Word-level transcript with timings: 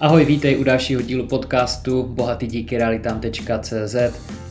Ahoj, 0.00 0.24
vítej 0.24 0.58
u 0.58 0.64
dalšího 0.64 1.02
dílu 1.02 1.26
podcastu 1.26 2.02
bohatý 2.02 2.46
díky 2.46 2.78
realitám.cz 2.78 3.96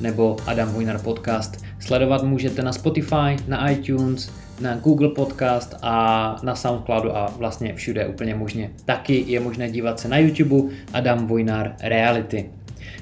nebo 0.02 0.38
Adam 0.48 0.70
Vojnar 0.70 1.00
podcast. 1.02 1.66
Sledovat 1.80 2.24
můžete 2.24 2.64
na 2.64 2.74
Spotify, 2.74 3.36
na 3.48 3.70
iTunes, 3.70 4.32
na 4.62 4.76
Google 4.76 5.10
Podcast 5.10 5.76
a 5.82 6.36
na 6.44 6.56
Soundcloudu 6.56 7.18
a 7.18 7.34
vlastně 7.38 7.74
všude 7.74 8.08
úplně 8.08 8.36
možně. 8.36 8.72
Taky 8.86 9.24
je 9.28 9.40
možné 9.40 9.70
dívat 9.70 10.00
se 10.00 10.08
na 10.08 10.18
YouTube 10.18 10.74
Adam 10.94 11.28
Vojnar 11.28 11.76
Reality. 11.82 12.50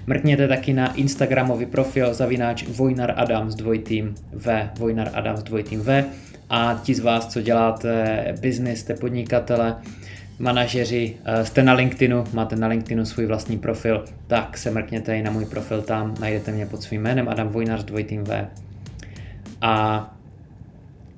Mrkněte 0.08 0.48
taky 0.48 0.74
na 0.74 0.94
Instagramový 0.94 1.66
profil 1.66 2.14
zavináč 2.14 2.64
Vojnar 2.68 3.14
Adam 3.18 3.52
s 3.52 3.56
dvojitým 3.56 4.16
V, 4.32 4.70
Vojnar 4.80 5.10
Adam 5.14 5.38
s 5.38 5.44
dvojitým 5.44 5.82
V 5.82 6.06
a 6.50 6.82
ti 6.84 6.96
z 6.96 7.00
vás, 7.00 7.28
co 7.28 7.42
děláte 7.42 8.36
business, 8.42 8.80
jste 8.80 8.94
podnikatele, 8.94 9.76
manažeři, 10.40 11.16
eh, 11.26 11.46
jste 11.46 11.64
na 11.64 11.74
LinkedInu, 11.74 12.24
máte 12.34 12.56
na 12.56 12.68
LinkedInu 12.68 13.06
svůj 13.06 13.26
vlastní 13.26 13.58
profil, 13.58 14.06
tak 14.28 14.58
se 14.58 14.72
mrkněte 14.72 15.18
i 15.18 15.22
na 15.22 15.32
můj 15.32 15.46
profil 15.46 15.82
tam, 15.82 16.16
najdete 16.20 16.52
mě 16.52 16.66
pod 16.66 16.82
svým 16.82 17.02
jménem 17.02 17.30
Adam 17.30 17.48
Vojnar 17.48 17.80
s 17.80 17.84
dvojitým 17.84 18.24
V. 18.24 18.48
A 19.62 20.16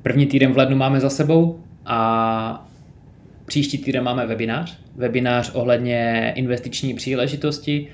první 0.04 0.26
týden 0.26 0.54
v 0.54 0.58
lednu 0.58 0.78
máme 0.78 1.00
za 1.00 1.10
sebou 1.10 1.60
a 1.86 2.68
příští 3.46 3.78
týden 3.78 4.04
máme 4.04 4.26
webinář. 4.26 4.78
Webinář 4.96 5.52
ohledně 5.54 6.34
investiční 6.36 6.94
příležitosti, 6.94 7.88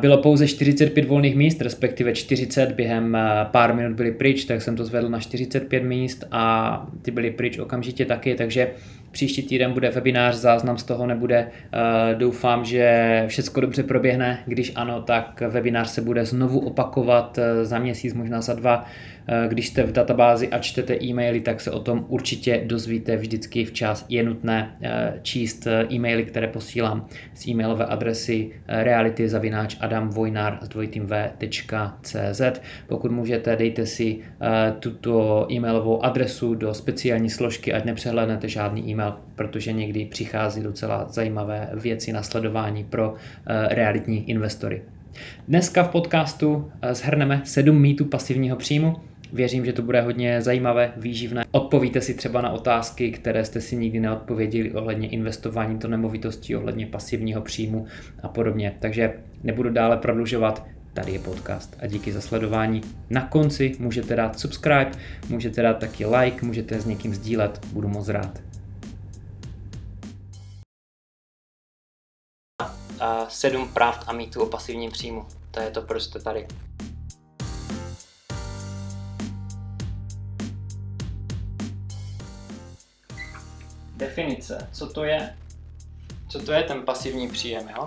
bylo 0.00 0.18
pouze 0.18 0.46
45 0.46 1.08
volných 1.08 1.36
míst, 1.36 1.60
respektive 1.62 2.12
40 2.12 2.72
během 2.72 3.16
eh, 3.16 3.46
pár 3.50 3.74
minut 3.74 3.92
byly 3.92 4.12
pryč, 4.12 4.44
tak 4.44 4.62
jsem 4.62 4.76
to 4.76 4.84
zvedl 4.84 5.08
na 5.08 5.20
45 5.20 5.82
míst 5.82 6.24
a 6.30 6.86
ty 7.02 7.10
byly 7.10 7.30
pryč 7.30 7.58
okamžitě 7.58 8.04
taky, 8.04 8.34
takže 8.34 8.70
Příští 9.14 9.42
týden 9.42 9.72
bude 9.72 9.90
webinář, 9.90 10.34
záznam 10.34 10.78
z 10.78 10.82
toho 10.82 11.06
nebude. 11.06 11.48
Eh, 11.72 12.14
doufám, 12.14 12.64
že 12.64 13.24
všechno 13.26 13.60
dobře 13.60 13.82
proběhne. 13.82 14.38
Když 14.46 14.72
ano, 14.74 15.02
tak 15.02 15.42
webinář 15.48 15.88
se 15.88 16.00
bude 16.00 16.24
znovu 16.24 16.60
opakovat 16.60 17.38
eh, 17.38 17.64
za 17.64 17.78
měsíc, 17.78 18.14
možná 18.14 18.40
za 18.40 18.54
dva. 18.54 18.84
Eh, 19.26 19.48
když 19.48 19.68
jste 19.68 19.82
v 19.82 19.92
databázi 19.92 20.48
a 20.48 20.58
čtete 20.58 21.02
e-maily, 21.02 21.40
tak 21.40 21.60
se 21.60 21.70
o 21.70 21.80
tom 21.80 22.04
určitě 22.08 22.62
dozvíte 22.66 23.16
vždycky 23.16 23.64
včas. 23.64 24.06
Je 24.08 24.22
nutné 24.22 24.76
číst 25.22 25.66
e-maily, 25.66 26.24
které 26.24 26.46
posílám 26.46 27.06
z 27.34 27.48
e-mailové 27.48 27.84
adresy 27.84 28.50
reality 28.68 29.28
zavináč 29.28 29.76
adamvojnar 29.80 30.58
s. 30.62 32.60
Pokud 32.86 33.10
můžete, 33.10 33.56
dejte 33.56 33.86
si 33.86 34.18
tuto 34.78 35.46
e-mailovou 35.52 36.04
adresu 36.04 36.54
do 36.54 36.74
speciální 36.74 37.30
složky, 37.30 37.72
ať 37.72 37.84
nepřehlednete 37.84 38.48
žádný 38.48 38.90
e-mail 38.90 39.14
protože 39.34 39.72
někdy 39.72 40.04
přichází 40.04 40.62
docela 40.62 41.06
zajímavé 41.08 41.70
věci 41.74 42.12
na 42.12 42.22
sledování 42.22 42.84
pro 42.84 43.14
eh, 43.46 43.74
realitní 43.74 44.30
investory. 44.30 44.82
Dneska 45.48 45.82
v 45.82 45.88
podcastu 45.88 46.70
zhrneme 46.90 47.40
eh, 47.42 47.46
sedm 47.46 47.80
mýtů 47.80 48.04
pasivního 48.04 48.56
příjmu. 48.56 48.96
Věřím, 49.34 49.64
že 49.64 49.72
to 49.72 49.82
bude 49.82 50.00
hodně 50.00 50.42
zajímavé, 50.42 50.92
výživné. 50.96 51.44
Odpovíte 51.50 52.00
si 52.00 52.14
třeba 52.14 52.40
na 52.40 52.50
otázky, 52.50 53.10
které 53.10 53.44
jste 53.44 53.60
si 53.60 53.76
nikdy 53.76 54.00
neodpověděli 54.00 54.72
ohledně 54.72 55.08
investování 55.08 55.78
do 55.78 55.88
nemovitostí, 55.88 56.56
ohledně 56.56 56.86
pasivního 56.86 57.40
příjmu 57.42 57.86
a 58.22 58.28
podobně. 58.28 58.76
Takže 58.80 59.12
nebudu 59.42 59.70
dále 59.70 59.96
prodlužovat, 59.96 60.66
tady 60.92 61.12
je 61.12 61.18
podcast 61.18 61.76
a 61.80 61.86
díky 61.86 62.12
za 62.12 62.20
sledování. 62.20 62.80
Na 63.10 63.26
konci 63.26 63.76
můžete 63.78 64.16
dát 64.16 64.38
subscribe, 64.38 64.90
můžete 65.28 65.62
dát 65.62 65.78
taky 65.78 66.06
like, 66.06 66.46
můžete 66.46 66.80
s 66.80 66.86
někým 66.86 67.14
sdílet, 67.14 67.66
budu 67.72 67.88
moc 67.88 68.08
rád. 68.08 68.42
sedm 73.28 73.68
pravd 73.68 74.04
a 74.06 74.12
mýtů 74.12 74.42
o 74.42 74.46
pasivním 74.46 74.90
příjmu. 74.90 75.24
To 75.50 75.60
je 75.60 75.70
to, 75.70 75.82
proč 75.82 76.02
jste 76.02 76.20
tady. 76.20 76.46
Definice. 83.96 84.68
Co 84.72 84.86
to 84.86 85.04
je? 85.04 85.36
Co 86.28 86.46
to 86.46 86.52
je 86.52 86.62
ten 86.62 86.82
pasivní 86.82 87.28
příjem, 87.28 87.68
jo? 87.76 87.86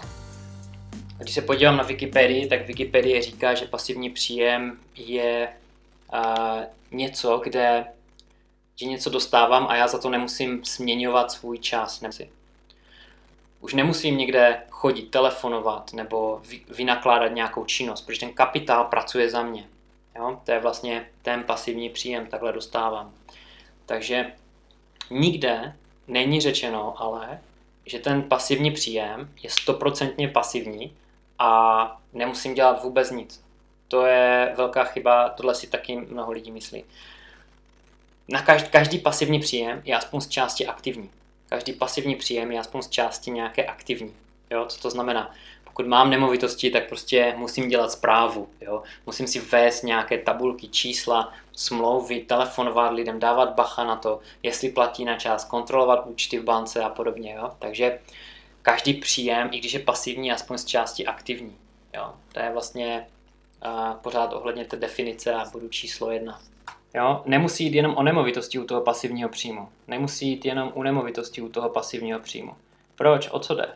Když 1.17 1.33
se 1.33 1.41
podívám 1.41 1.77
na 1.77 1.83
Wikipedii, 1.83 2.47
tak 2.47 2.67
Wikipedie 2.67 3.21
říká, 3.21 3.53
že 3.53 3.65
pasivní 3.65 4.09
příjem 4.09 4.79
je 4.95 5.49
uh, 6.13 6.63
něco, 6.91 7.41
kde 7.43 7.85
že 8.79 8.85
něco 8.85 9.09
dostávám 9.09 9.67
a 9.69 9.75
já 9.75 9.87
za 9.87 9.97
to 9.97 10.09
nemusím 10.09 10.65
směňovat 10.65 11.31
svůj 11.31 11.57
čas. 11.57 12.01
Nemusím. 12.01 12.27
Už 13.61 13.73
nemusím 13.73 14.17
někde 14.17 14.61
chodit, 14.69 15.11
telefonovat 15.11 15.93
nebo 15.93 16.41
vynakládat 16.69 17.31
nějakou 17.31 17.65
činnost, 17.65 18.01
protože 18.01 18.19
ten 18.19 18.33
kapitál 18.33 18.83
pracuje 18.83 19.29
za 19.29 19.43
mě. 19.43 19.67
Jo? 20.15 20.41
To 20.43 20.51
je 20.51 20.59
vlastně 20.59 21.09
ten 21.21 21.43
pasivní 21.43 21.89
příjem, 21.89 22.27
takhle 22.27 22.53
dostávám. 22.53 23.13
Takže 23.85 24.33
nikde 25.09 25.75
není 26.07 26.41
řečeno 26.41 27.01
ale, 27.01 27.39
že 27.85 27.99
ten 27.99 28.23
pasivní 28.23 28.71
příjem 28.71 29.29
je 29.43 29.49
stoprocentně 29.49 30.27
pasivní 30.27 30.97
a 31.39 32.01
nemusím 32.13 32.53
dělat 32.53 32.83
vůbec 32.83 33.11
nic. 33.11 33.43
To 33.87 34.05
je 34.05 34.53
velká 34.57 34.83
chyba, 34.83 35.29
tohle 35.29 35.55
si 35.55 35.67
taky 35.67 35.95
mnoho 35.95 36.31
lidí 36.31 36.51
myslí. 36.51 36.83
Na 38.27 38.41
každý, 38.41 38.69
každý 38.69 38.99
pasivní 38.99 39.39
příjem 39.39 39.81
je 39.85 39.95
aspoň 39.95 40.21
z 40.21 40.27
části 40.27 40.67
aktivní. 40.67 41.09
Každý 41.49 41.73
pasivní 41.73 42.15
příjem 42.15 42.51
je 42.51 42.59
aspoň 42.59 42.81
z 42.81 42.89
části 42.89 43.31
nějaké 43.31 43.65
aktivní. 43.65 44.13
Jo? 44.51 44.65
Co 44.65 44.81
to 44.81 44.89
znamená? 44.89 45.33
Pokud 45.77 45.89
mám 45.89 46.09
nemovitosti, 46.09 46.71
tak 46.71 46.87
prostě 46.87 47.33
musím 47.37 47.69
dělat 47.69 47.91
zprávu. 47.91 48.49
Jo? 48.61 48.83
Musím 49.05 49.27
si 49.27 49.39
vést 49.39 49.83
nějaké 49.83 50.17
tabulky, 50.17 50.67
čísla, 50.67 51.33
smlouvy, 51.53 52.19
telefonovat 52.19 52.93
lidem, 52.93 53.19
dávat 53.19 53.53
bacha 53.53 53.83
na 53.83 53.95
to, 53.95 54.19
jestli 54.43 54.69
platí 54.69 55.05
na 55.05 55.15
čas, 55.15 55.45
kontrolovat 55.45 56.05
účty 56.05 56.39
v 56.39 56.43
bance 56.43 56.83
a 56.83 56.89
podobně. 56.89 57.33
Jo? 57.33 57.51
Takže 57.59 57.99
každý 58.61 58.93
příjem, 58.93 59.49
i 59.51 59.59
když 59.59 59.73
je 59.73 59.79
pasivní, 59.79 60.31
aspoň 60.31 60.57
z 60.57 60.65
části 60.65 61.05
aktivní. 61.05 61.57
Jo? 61.95 62.13
To 62.33 62.39
je 62.39 62.49
vlastně 62.53 63.07
uh, 63.65 63.93
pořád 63.93 64.33
ohledně 64.33 64.65
té 64.65 64.77
definice 64.77 65.33
a 65.33 65.49
bodu 65.49 65.67
číslo 65.67 66.11
jedna. 66.11 66.39
Jo? 66.93 67.21
Nemusí 67.25 67.63
jít 67.63 67.75
jenom 67.75 67.95
o 67.95 68.03
nemovitosti 68.03 68.59
u 68.59 68.63
toho 68.63 68.81
pasivního 68.81 69.29
příjmu. 69.29 69.69
Nemusí 69.87 70.29
jít 70.29 70.45
jenom 70.45 70.71
u 70.75 70.83
nemovitosti 70.83 71.41
u 71.41 71.49
toho 71.49 71.69
pasivního 71.69 72.19
příjmu. 72.19 72.55
Proč? 72.95 73.29
O 73.31 73.39
co 73.39 73.55
jde? 73.55 73.69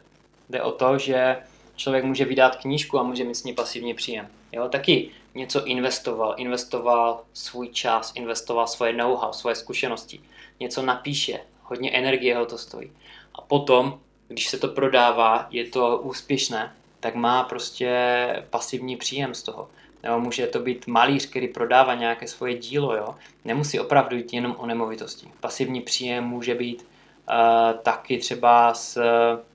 Jde 0.50 0.62
o 0.62 0.72
to, 0.72 0.98
že 0.98 1.38
člověk 1.82 2.04
může 2.04 2.26
vydat 2.26 2.56
knížku 2.56 3.00
a 3.00 3.04
může 3.04 3.24
mít 3.24 3.36
s 3.36 3.44
ní 3.44 3.54
pasivní 3.54 3.94
příjem. 3.94 4.28
Jo? 4.52 4.70
Taky 4.70 5.10
něco 5.36 5.66
investoval, 5.66 6.34
investoval 6.38 7.22
svůj 7.34 7.68
čas, 7.68 8.12
investoval 8.16 8.68
svoje 8.68 8.94
know-how, 8.94 9.34
svoje 9.34 9.56
zkušenosti. 9.56 10.22
Něco 10.60 10.82
napíše, 10.82 11.40
hodně 11.64 11.92
energie 11.92 12.38
ho 12.38 12.46
to 12.46 12.58
stojí. 12.58 12.92
A 13.36 13.42
potom, 13.42 14.00
když 14.28 14.48
se 14.48 14.58
to 14.58 14.68
prodává, 14.68 15.48
je 15.50 15.66
to 15.66 15.98
úspěšné, 15.98 16.74
tak 17.00 17.16
má 17.16 17.44
prostě 17.44 17.90
pasivní 18.50 18.96
příjem 18.96 19.34
z 19.34 19.44
toho. 19.44 19.70
Nebo 20.04 20.20
může 20.20 20.48
to 20.48 20.60
být 20.60 20.88
malíř, 20.88 21.30
který 21.30 21.48
prodává 21.48 21.96
nějaké 21.96 22.28
svoje 22.28 22.54
dílo. 22.58 22.96
Jo? 22.96 23.16
Nemusí 23.46 23.80
opravdu 23.80 24.16
jít 24.16 24.34
jenom 24.34 24.56
o 24.58 24.66
nemovitosti. 24.66 25.28
Pasivní 25.40 25.82
příjem 25.82 26.24
může 26.24 26.56
být 26.56 26.82
uh, 26.82 27.80
taky 27.80 28.18
třeba 28.18 28.74
s, 28.74 29.02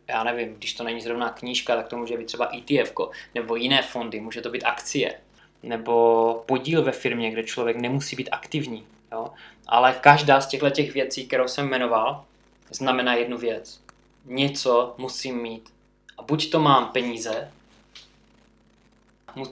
já 0.08 0.24
nevím, 0.24 0.54
když 0.54 0.74
to 0.74 0.84
není 0.84 1.00
zrovna 1.00 1.30
knížka, 1.30 1.76
tak 1.76 1.88
to 1.88 1.96
může 1.96 2.16
být 2.16 2.26
třeba 2.26 2.50
ETF 2.56 2.94
nebo 3.34 3.56
jiné 3.56 3.82
fondy, 3.82 4.20
může 4.20 4.40
to 4.40 4.50
být 4.50 4.64
akcie 4.64 5.14
nebo 5.62 6.44
podíl 6.46 6.82
ve 6.82 6.92
firmě, 6.92 7.30
kde 7.30 7.42
člověk 7.42 7.76
nemusí 7.76 8.16
být 8.16 8.28
aktivní. 8.32 8.86
Jo? 9.12 9.30
Ale 9.66 9.92
každá 10.00 10.40
z 10.40 10.46
těchto 10.46 10.70
těch 10.70 10.94
věcí, 10.94 11.26
kterou 11.26 11.48
jsem 11.48 11.68
jmenoval, 11.68 12.24
znamená 12.70 13.14
jednu 13.14 13.38
věc. 13.38 13.80
Něco 14.24 14.94
musím 14.98 15.42
mít. 15.42 15.70
A 16.18 16.22
buď 16.22 16.50
to 16.50 16.60
mám 16.60 16.88
peníze, 16.92 17.50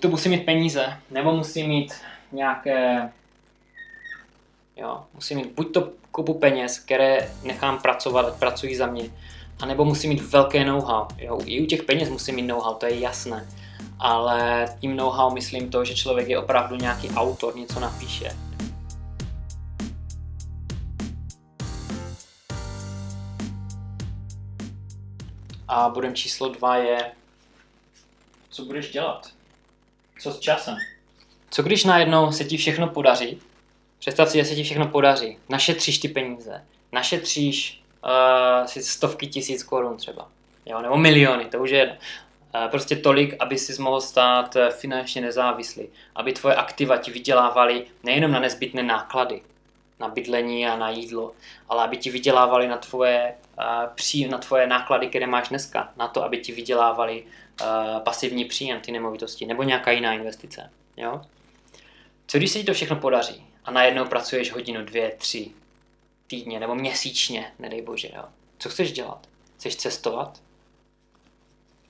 to 0.00 0.08
musím 0.08 0.32
mít 0.32 0.44
peníze, 0.44 1.00
nebo 1.10 1.36
musím 1.36 1.68
mít 1.68 1.94
nějaké, 2.32 3.12
jo, 4.76 5.04
musím 5.14 5.36
mít 5.36 5.52
buď 5.52 5.74
to 5.74 5.92
kupu 6.10 6.34
peněz, 6.34 6.78
které 6.78 7.30
nechám 7.42 7.78
pracovat, 7.78 8.26
ať 8.26 8.38
pracují 8.38 8.76
za 8.76 8.86
mě, 8.86 9.10
anebo 9.60 9.84
musím 9.84 10.10
mít 10.10 10.22
velké 10.22 10.64
know-how. 10.64 11.06
Jo. 11.18 11.38
I 11.44 11.60
u 11.62 11.66
těch 11.66 11.82
peněz 11.82 12.08
musím 12.08 12.34
mít 12.34 12.46
know-how, 12.46 12.74
to 12.74 12.86
je 12.86 13.00
jasné. 13.00 13.48
Ale 13.98 14.66
tím 14.80 14.96
know-how 14.96 15.34
myslím 15.34 15.70
to, 15.70 15.84
že 15.84 15.94
člověk 15.94 16.28
je 16.28 16.38
opravdu 16.38 16.76
nějaký 16.76 17.10
autor, 17.10 17.56
něco 17.56 17.80
napíše. 17.80 18.36
A 25.68 25.88
bodem 25.88 26.14
číslo 26.14 26.48
dva 26.48 26.76
je, 26.76 27.12
co 28.50 28.64
budeš 28.64 28.90
dělat? 28.90 29.30
Co 30.20 30.32
s 30.32 30.38
časem? 30.38 30.76
Co 31.50 31.62
když 31.62 31.84
najednou 31.84 32.32
se 32.32 32.44
ti 32.44 32.56
všechno 32.56 32.88
podaří? 32.88 33.38
Představ 33.98 34.28
si, 34.28 34.38
že 34.38 34.44
se 34.44 34.54
ti 34.54 34.62
všechno 34.62 34.88
podaří. 34.88 35.38
Našetříš 35.48 35.98
ty 35.98 36.08
peníze. 36.08 36.64
Našetříš 36.92 37.83
uh, 38.04 38.66
stovky 38.66 39.26
tisíc 39.26 39.62
korun 39.62 39.96
třeba. 39.96 40.28
jo, 40.66 40.82
nebo 40.82 40.96
miliony, 40.96 41.44
to 41.44 41.58
už 41.58 41.70
je 41.70 41.78
jedno. 41.78 41.96
Prostě 42.70 42.96
tolik, 42.96 43.34
aby 43.38 43.58
si 43.58 43.82
mohl 43.82 44.00
stát 44.00 44.56
eh, 44.56 44.70
finančně 44.70 45.22
nezávislý, 45.22 45.88
aby 46.14 46.32
tvoje 46.32 46.54
aktiva 46.54 46.96
ti 46.96 47.10
vydělávaly 47.10 47.86
nejenom 48.02 48.32
na 48.32 48.40
nezbytné 48.40 48.82
náklady, 48.82 49.42
na 50.00 50.08
bydlení 50.08 50.66
a 50.66 50.76
na 50.76 50.90
jídlo, 50.90 51.32
ale 51.68 51.84
aby 51.84 51.96
ti 51.96 52.10
vydělávali 52.10 52.68
na 52.68 52.76
tvoje, 52.76 53.34
uh, 54.24 54.30
na 54.30 54.38
tvoje 54.38 54.66
náklady, 54.66 55.06
které 55.06 55.26
máš 55.26 55.48
dneska, 55.48 55.92
na 55.96 56.08
to, 56.08 56.24
aby 56.24 56.38
ti 56.38 56.52
vydělávali 56.52 57.24
pasivní 58.04 58.44
příjem, 58.44 58.80
ty 58.80 58.92
nemovitosti, 58.92 59.46
nebo 59.46 59.62
nějaká 59.62 59.90
jiná 59.90 60.12
investice. 60.12 60.70
Jo? 60.96 61.22
Co 62.26 62.38
když 62.38 62.50
se 62.50 62.58
ti 62.58 62.64
to 62.64 62.74
všechno 62.74 62.96
podaří 62.96 63.46
a 63.64 63.70
najednou 63.70 64.04
pracuješ 64.04 64.52
hodinu, 64.52 64.84
dvě, 64.84 65.14
tři 65.18 65.50
týdně 66.26 66.60
nebo 66.60 66.74
měsíčně, 66.74 67.52
nedej 67.58 67.82
bože, 67.82 68.08
jo? 68.16 68.24
co 68.58 68.68
chceš 68.68 68.92
dělat? 68.92 69.26
Chceš 69.56 69.76
cestovat? 69.76 70.42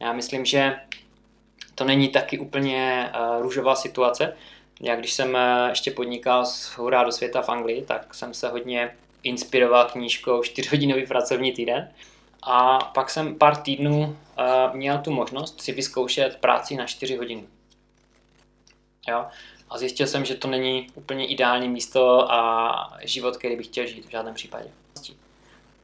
Já 0.00 0.12
myslím, 0.12 0.44
že 0.44 0.76
to 1.74 1.84
není 1.84 2.08
taky 2.08 2.38
úplně 2.38 3.12
uh, 3.14 3.42
růžová 3.42 3.74
situace. 3.74 4.36
Já 4.80 4.96
když 4.96 5.12
jsem 5.12 5.34
uh, 5.34 5.68
ještě 5.68 5.90
podnikal 5.90 6.46
z 6.46 6.64
Hurá 6.76 7.04
do 7.04 7.12
světa 7.12 7.42
v 7.42 7.48
Anglii, 7.48 7.82
tak 7.82 8.14
jsem 8.14 8.34
se 8.34 8.48
hodně 8.48 8.96
inspiroval 9.22 9.84
knížkou 9.84 10.40
4-hodinový 10.40 11.08
pracovní 11.08 11.52
týden. 11.52 11.92
A 12.42 12.78
pak 12.78 13.10
jsem 13.10 13.38
pár 13.38 13.56
týdnů 13.56 13.98
uh, 13.98 14.76
měl 14.76 14.98
tu 14.98 15.10
možnost 15.10 15.60
si 15.60 15.72
vyzkoušet 15.72 16.36
práci 16.36 16.76
na 16.76 16.86
4 16.86 17.16
hodiny. 17.16 17.44
Jo? 19.08 19.26
A 19.74 19.78
zjistil 19.78 20.06
jsem, 20.06 20.24
že 20.24 20.34
to 20.34 20.48
není 20.48 20.86
úplně 20.94 21.26
ideální 21.26 21.68
místo 21.68 22.32
a 22.32 22.98
život, 23.02 23.36
který 23.36 23.56
bych 23.56 23.66
chtěl 23.66 23.86
žít 23.86 24.06
v 24.06 24.10
žádném 24.10 24.34
případě. 24.34 24.68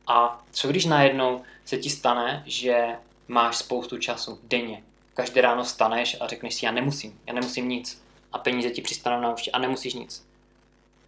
A 0.07 0.43
co 0.53 0.69
když 0.69 0.85
najednou 0.85 1.43
se 1.65 1.77
ti 1.77 1.91
stane, 1.91 2.43
že 2.47 2.89
máš 3.29 3.57
spoustu 3.57 3.99
času 3.99 4.39
denně. 4.43 4.83
Každé 5.15 5.41
ráno 5.41 5.65
staneš 5.65 6.17
a 6.21 6.27
řekneš 6.27 6.55
si, 6.55 6.67
já 6.67 6.73
nemusím, 6.73 7.21
já 7.27 7.33
nemusím 7.33 7.69
nic. 7.69 8.03
A 8.33 8.39
peníze 8.39 8.71
ti 8.71 8.83
přistanou 8.83 9.21
na 9.21 9.33
účtě 9.33 9.51
a 9.51 9.59
nemusíš 9.59 9.95
nic. 9.95 10.27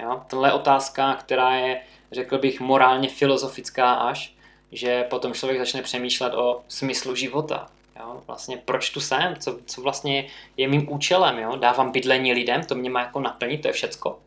Jo? 0.00 0.22
Tohle 0.30 0.48
je 0.48 0.52
otázka, 0.52 1.14
která 1.14 1.54
je, 1.54 1.80
řekl 2.12 2.38
bych, 2.38 2.60
morálně 2.60 3.08
filozofická 3.08 3.92
až, 3.92 4.34
že 4.72 5.04
potom 5.04 5.34
člověk 5.34 5.60
začne 5.60 5.82
přemýšlet 5.82 6.34
o 6.34 6.62
smyslu 6.68 7.14
života. 7.14 7.70
Jo? 8.00 8.22
Vlastně 8.26 8.56
proč 8.56 8.90
tu 8.90 9.00
jsem, 9.00 9.36
co, 9.36 9.58
co 9.66 9.82
vlastně 9.82 10.26
je 10.56 10.68
mým 10.68 10.92
účelem, 10.92 11.38
jo? 11.38 11.56
dávám 11.56 11.92
bydlení 11.92 12.32
lidem, 12.32 12.64
to 12.64 12.74
mě 12.74 12.90
má 12.90 13.00
jako 13.00 13.20
naplnit, 13.20 13.62
to 13.62 13.68
je 13.68 13.72
všecko 13.72 14.18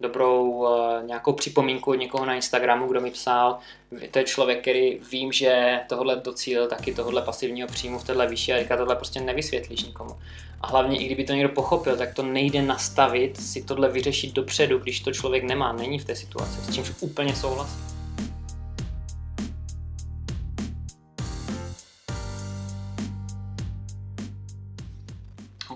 dobrou 0.00 0.50
uh, 0.50 0.68
nějakou 1.06 1.32
připomínku 1.32 1.90
od 1.90 1.94
někoho 1.94 2.26
na 2.26 2.34
Instagramu, 2.34 2.88
kdo 2.88 3.00
mi 3.00 3.10
psal, 3.10 3.58
to 4.10 4.18
je 4.18 4.24
člověk, 4.24 4.60
který 4.60 4.98
vím, 5.10 5.32
že 5.32 5.80
tohle 5.88 6.16
docílil 6.16 6.68
taky 6.68 6.94
tohle 6.94 7.22
pasivního 7.22 7.68
příjmu 7.68 7.98
v 7.98 8.04
téhle 8.04 8.28
výši 8.28 8.52
a 8.52 8.58
říká, 8.58 8.76
tohle 8.76 8.96
prostě 8.96 9.20
nevysvětlíš 9.20 9.84
nikomu. 9.84 10.10
A 10.60 10.66
hlavně, 10.66 10.98
i 10.98 11.06
kdyby 11.06 11.24
to 11.24 11.32
někdo 11.32 11.48
pochopil, 11.48 11.96
tak 11.96 12.14
to 12.14 12.22
nejde 12.22 12.62
nastavit, 12.62 13.40
si 13.40 13.62
tohle 13.62 13.88
vyřešit 13.88 14.32
dopředu, 14.32 14.78
když 14.78 15.00
to 15.00 15.12
člověk 15.12 15.44
nemá, 15.44 15.72
není 15.72 15.98
v 15.98 16.04
té 16.04 16.16
situaci, 16.16 16.60
s 16.60 16.74
čímž 16.74 16.92
úplně 17.00 17.36
souhlasím. 17.36 17.95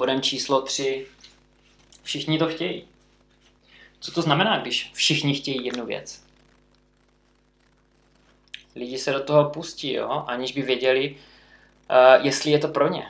Bodem 0.01 0.23
číslo 0.23 0.63
3. 0.63 1.07
Všichni 2.03 2.39
to 2.39 2.49
chtějí. 2.49 2.85
Co 4.01 4.13
to 4.13 4.23
znamená, 4.23 4.59
když 4.59 4.91
všichni 4.95 5.35
chtějí 5.35 5.65
jednu 5.65 5.87
věc? 5.87 6.23
Lidi 8.77 8.99
se 8.99 9.13
do 9.13 9.21
toho 9.21 9.51
pustí, 9.51 9.93
jo, 9.93 10.25
aniž 10.27 10.53
by 10.53 10.63
věděli, 10.63 11.17
uh, 11.17 12.27
jestli 12.27 12.51
je 12.51 12.59
to 12.59 12.69
pro 12.69 12.89
ně. 12.89 13.09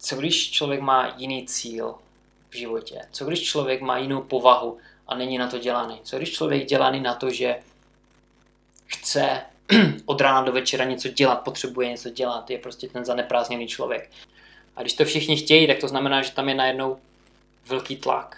Co 0.00 0.16
když 0.16 0.50
člověk 0.50 0.80
má 0.80 1.14
jiný 1.16 1.46
cíl 1.46 1.94
v 2.50 2.56
životě? 2.56 3.00
Co 3.10 3.24
když 3.24 3.42
člověk 3.42 3.80
má 3.80 3.98
jinou 3.98 4.22
povahu 4.22 4.78
a 5.06 5.14
není 5.14 5.38
na 5.38 5.48
to 5.48 5.58
dělaný? 5.58 6.00
Co 6.02 6.16
když 6.16 6.32
člověk 6.32 6.66
dělaný 6.66 7.00
na 7.00 7.14
to, 7.14 7.30
že 7.30 7.60
chce 8.86 9.42
od 10.06 10.20
rána 10.20 10.42
do 10.42 10.52
večera 10.52 10.84
něco 10.84 11.08
dělat, 11.08 11.36
potřebuje 11.36 11.88
něco 11.88 12.10
dělat, 12.10 12.50
je 12.50 12.58
prostě 12.58 12.88
ten 12.88 13.04
zaneprázdněný 13.04 13.68
člověk. 13.68 14.10
A 14.76 14.80
když 14.80 14.92
to 14.92 15.04
všichni 15.04 15.36
chtějí, 15.36 15.66
tak 15.66 15.78
to 15.78 15.88
znamená, 15.88 16.22
že 16.22 16.32
tam 16.32 16.48
je 16.48 16.54
najednou 16.54 16.98
velký 17.66 17.96
tlak. 17.96 18.36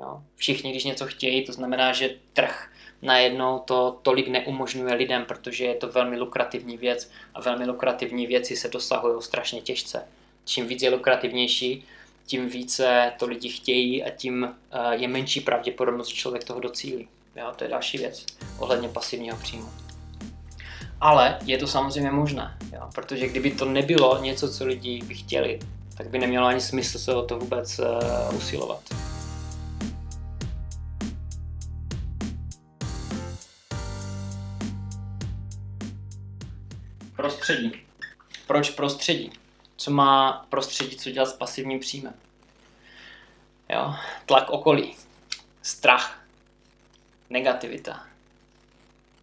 Jo? 0.00 0.22
Všichni, 0.36 0.70
když 0.70 0.84
něco 0.84 1.06
chtějí, 1.06 1.44
to 1.44 1.52
znamená, 1.52 1.92
že 1.92 2.14
trh 2.32 2.68
najednou 3.02 3.58
to 3.58 3.98
tolik 4.02 4.28
neumožňuje 4.28 4.94
lidem, 4.94 5.24
protože 5.24 5.64
je 5.64 5.74
to 5.74 5.88
velmi 5.88 6.18
lukrativní 6.18 6.76
věc 6.76 7.10
a 7.34 7.40
velmi 7.40 7.66
lukrativní 7.66 8.26
věci 8.26 8.56
se 8.56 8.68
dosahují 8.68 9.22
strašně 9.22 9.60
těžce. 9.60 10.08
Čím 10.44 10.66
víc 10.66 10.82
je 10.82 10.90
lukrativnější, 10.90 11.84
tím 12.26 12.48
více 12.48 13.12
to 13.18 13.26
lidi 13.26 13.48
chtějí 13.48 14.04
a 14.04 14.10
tím 14.10 14.44
eh, 14.44 14.96
je 14.96 15.08
menší 15.08 15.40
pravděpodobnost, 15.40 16.08
že 16.08 16.16
člověk 16.16 16.44
toho 16.44 16.60
docílí. 16.60 17.08
Jo, 17.36 17.52
to 17.56 17.64
je 17.64 17.70
další 17.70 17.98
věc 17.98 18.26
ohledně 18.58 18.88
pasivního 18.88 19.36
příjmu. 19.36 19.91
Ale 21.02 21.38
je 21.44 21.58
to 21.58 21.66
samozřejmě 21.66 22.10
možné, 22.10 22.56
jo, 22.72 22.88
protože 22.94 23.28
kdyby 23.28 23.50
to 23.50 23.64
nebylo 23.64 24.22
něco, 24.22 24.52
co 24.52 24.64
lidi 24.64 25.02
by 25.02 25.14
chtěli, 25.14 25.58
tak 25.96 26.08
by 26.08 26.18
nemělo 26.18 26.46
ani 26.46 26.60
smysl 26.60 26.98
se 26.98 27.14
o 27.14 27.22
to 27.22 27.38
vůbec 27.38 27.78
uh, 27.78 28.36
usilovat. 28.36 28.80
Prostředí. 37.16 37.72
Proč 38.46 38.70
prostředí? 38.70 39.32
Co 39.76 39.90
má 39.90 40.46
prostředí, 40.50 40.96
co 40.96 41.10
dělat 41.10 41.26
s 41.26 41.32
pasivním 41.32 41.80
příjmem? 41.80 42.14
Jo? 43.68 43.94
Tlak 44.26 44.50
okolí, 44.50 44.96
strach, 45.62 46.22
negativita. 47.30 48.06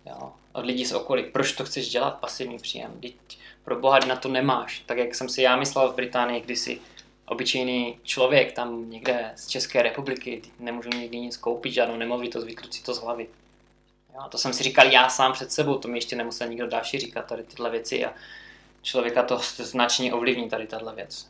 Jo? 0.06 0.34
Od 0.54 0.66
lidí 0.66 0.86
z 0.86 0.94
okolí. 0.94 1.24
Proč 1.24 1.52
to 1.52 1.66
chceš 1.66 1.90
dělat, 1.90 2.20
pasivní 2.20 2.58
příjem? 2.58 3.02
Teď 3.02 3.16
pro 3.64 3.80
boha 3.80 4.00
na 4.00 4.16
to 4.16 4.30
nemáš. 4.30 4.84
Tak 4.86 4.98
jak 4.98 5.16
jsem 5.16 5.30
si 5.30 5.42
já 5.42 5.56
myslel 5.56 5.92
v 5.92 5.96
Británii 5.96 6.42
kdysi, 6.42 6.80
obyčejný 7.26 8.00
člověk 8.04 8.52
tam 8.52 8.90
někde 8.90 9.32
z 9.36 9.48
České 9.48 9.82
republiky, 9.82 10.42
nemůžu 10.60 10.90
nikdy 10.90 11.20
nic 11.20 11.38
koupit, 11.38 11.72
žádnou 11.72 11.98
nemovitost, 11.98 12.46
vytruci 12.46 12.80
si 12.80 12.86
to 12.86 12.94
z 12.94 13.02
hlavy. 13.02 13.28
Jo, 14.16 14.22
to 14.30 14.38
jsem 14.38 14.54
si 14.54 14.64
říkal 14.64 14.88
já 14.88 15.10
sám 15.10 15.34
před 15.34 15.52
sebou, 15.52 15.78
to 15.78 15.88
mi 15.88 15.98
ještě 15.98 16.16
nemusel 16.16 16.48
nikdo 16.48 16.68
další 16.68 17.00
říkat 17.00 17.26
tady 17.26 17.44
tyhle 17.44 17.70
věci 17.70 18.06
a 18.06 18.14
člověka 18.82 19.24
to 19.24 19.40
značně 19.58 20.14
ovlivní 20.14 20.50
tady 20.50 20.68
tahle 20.68 20.96
věc. 20.96 21.30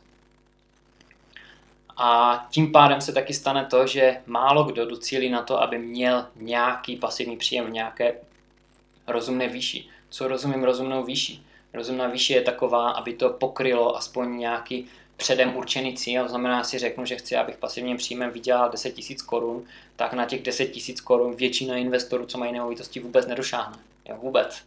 A 1.96 2.46
tím 2.50 2.72
pádem 2.72 3.00
se 3.00 3.12
taky 3.12 3.34
stane 3.34 3.66
to, 3.66 3.86
že 3.86 4.22
málo 4.26 4.64
kdo 4.64 4.86
docílí 4.86 5.30
na 5.30 5.42
to, 5.42 5.62
aby 5.62 5.78
měl 5.78 6.26
nějaký 6.36 6.96
pasivní 6.96 7.36
příjem 7.36 7.66
v 7.66 7.70
nějaké 7.70 8.14
rozumné 9.12 9.48
výši. 9.48 9.88
Co 10.08 10.28
rozumím 10.28 10.64
rozumnou 10.64 11.04
výši? 11.04 11.42
Rozumná 11.72 12.06
výše 12.06 12.34
je 12.34 12.42
taková, 12.42 12.90
aby 12.90 13.12
to 13.12 13.30
pokrylo 13.30 13.96
aspoň 13.96 14.38
nějaký 14.38 14.88
předem 15.20 15.56
určený 15.56 15.94
cíl, 15.94 16.22
to 16.22 16.28
znamená, 16.28 16.64
si 16.64 16.78
řeknu, 16.78 17.04
že 17.04 17.16
chci, 17.16 17.36
abych 17.36 17.56
pasivním 17.56 17.96
příjmem 17.96 18.30
vydělal 18.30 18.70
10 18.70 18.98
000 18.98 19.08
korun, 19.26 19.64
tak 19.96 20.12
na 20.12 20.26
těch 20.26 20.42
10 20.42 20.76
000 20.88 21.00
korun 21.04 21.34
většina 21.34 21.76
investorů, 21.76 22.26
co 22.26 22.38
mají 22.38 22.52
nemovitosti, 22.52 23.00
vůbec 23.00 23.26
nedošáhne. 23.26 23.78
Jo, 24.08 24.16
vůbec. 24.16 24.62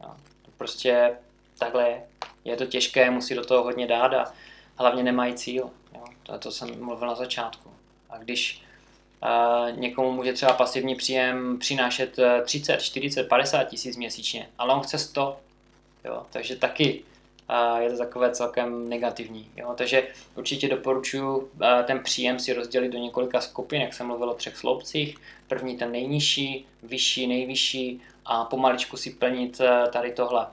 Jo, 0.00 0.10
prostě 0.58 1.16
takhle 1.58 1.88
je. 1.88 2.02
Je 2.44 2.56
to 2.56 2.66
těžké, 2.66 3.10
musí 3.10 3.34
do 3.34 3.44
toho 3.44 3.62
hodně 3.62 3.86
dát 3.86 4.12
a 4.12 4.32
hlavně 4.76 5.02
nemají 5.02 5.34
cíl. 5.34 5.70
Jo, 5.94 6.04
to, 6.22 6.38
to 6.38 6.50
jsem 6.50 6.84
mluvil 6.84 7.08
na 7.08 7.14
začátku. 7.14 7.70
A 8.10 8.18
když 8.18 8.62
někomu 9.70 10.12
může 10.12 10.32
třeba 10.32 10.52
pasivní 10.52 10.94
příjem 10.94 11.58
přinášet 11.58 12.16
30, 12.44 12.82
40, 12.82 13.28
50 13.28 13.64
tisíc 13.64 13.96
měsíčně, 13.96 14.48
ale 14.58 14.74
on 14.74 14.80
chce 14.80 14.98
100. 14.98 15.40
Jo? 16.04 16.22
Takže 16.32 16.56
taky 16.56 17.02
a 17.48 17.80
je 17.80 17.90
to 17.90 17.98
takové 17.98 18.30
celkem 18.30 18.88
negativní. 18.88 19.50
Jo? 19.56 19.74
Takže 19.76 20.08
určitě 20.36 20.68
doporučuji 20.68 21.50
ten 21.84 22.02
příjem 22.02 22.38
si 22.38 22.52
rozdělit 22.52 22.88
do 22.88 22.98
několika 22.98 23.40
skupin, 23.40 23.80
jak 23.80 23.94
jsem 23.94 24.06
mluvil 24.06 24.30
o 24.30 24.34
třech 24.34 24.56
sloupcích. 24.56 25.16
První 25.48 25.76
ten 25.76 25.92
nejnižší, 25.92 26.66
vyšší, 26.82 27.26
nejvyšší 27.26 28.00
a 28.30 28.44
pomaličku 28.44 28.96
si 28.96 29.10
plnit 29.10 29.60
tady 29.92 30.12
tohle, 30.12 30.46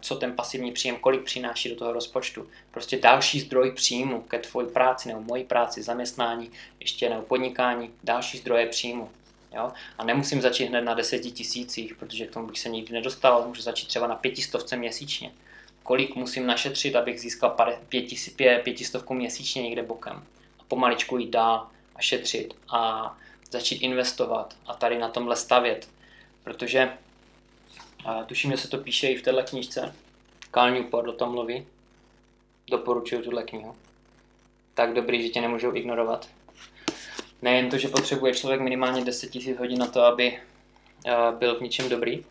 co 0.00 0.16
ten 0.16 0.32
pasivní 0.32 0.72
příjem, 0.72 0.96
kolik 0.96 1.24
přináší 1.24 1.68
do 1.68 1.76
toho 1.76 1.92
rozpočtu. 1.92 2.48
Prostě 2.70 2.98
další 2.98 3.40
zdroj 3.40 3.70
příjmu 3.70 4.20
ke 4.20 4.38
tvoji 4.38 4.66
práci 4.66 5.08
nebo 5.08 5.20
mojí 5.20 5.44
práci, 5.44 5.82
zaměstnání, 5.82 6.50
ještě 6.80 7.08
nebo 7.10 7.22
podnikání, 7.22 7.90
další 8.04 8.38
zdroje 8.38 8.66
příjmu. 8.66 9.10
Jo? 9.54 9.72
A 9.98 10.04
nemusím 10.04 10.42
začít 10.42 10.66
hned 10.66 10.82
na 10.82 10.94
deseti 10.94 11.30
tisících, 11.30 11.94
protože 11.94 12.26
k 12.26 12.32
tomu 12.32 12.46
bych 12.46 12.58
se 12.58 12.68
nikdy 12.68 12.92
nedostal, 12.92 13.44
můžu 13.48 13.62
začít 13.62 13.86
třeba 13.86 14.06
na 14.06 14.16
pětistovce 14.16 14.76
měsíčně 14.76 15.30
kolik 15.86 16.14
musím 16.14 16.46
našetřit, 16.46 16.96
abych 16.96 17.20
získal 17.20 17.56
pětistovku 18.62 19.14
měsíčně 19.14 19.62
někde 19.62 19.82
bokem. 19.82 20.24
A 20.60 20.62
pomaličku 20.68 21.18
jít 21.18 21.30
dál 21.30 21.66
a 21.96 22.02
šetřit 22.02 22.54
a 22.68 23.14
začít 23.50 23.76
investovat 23.76 24.54
a 24.66 24.74
tady 24.74 24.98
na 24.98 25.08
tomhle 25.08 25.36
stavět. 25.36 25.88
Protože 26.44 26.92
A 28.06 28.24
tuším, 28.24 28.50
že 28.50 28.56
se 28.56 28.68
to 28.68 28.78
píše 28.78 29.08
i 29.08 29.16
v 29.16 29.22
této 29.22 29.42
knížce. 29.42 29.94
Cal 30.54 30.70
Newport 30.70 31.08
o 31.08 31.12
tom 31.12 31.30
mluví. 31.30 31.66
Doporučuju 32.70 33.22
tuhle 33.22 33.42
knihu. 33.42 33.76
Tak 34.74 34.94
dobrý, 34.94 35.22
že 35.22 35.28
tě 35.28 35.40
nemůžou 35.40 35.74
ignorovat. 35.74 36.28
Nejen 37.42 37.70
to, 37.70 37.78
že 37.78 37.88
potřebuje 37.88 38.34
člověk 38.34 38.60
minimálně 38.60 39.04
10 39.04 39.34
000 39.34 39.58
hodin 39.58 39.78
na 39.78 39.86
to, 39.86 40.02
aby 40.02 40.38
eh, 41.06 41.12
byl 41.38 41.58
v 41.58 41.60
něčem 41.60 41.88
dobrý, 41.88 42.24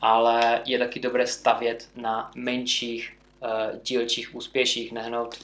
ale 0.00 0.62
je 0.66 0.78
taky 0.78 1.00
dobré 1.00 1.26
stavět 1.26 1.88
na 1.96 2.30
menších 2.34 3.16
uh, 3.40 3.80
dílčích 3.82 4.34
úspěších, 4.34 4.92
nehnout, 4.92 5.34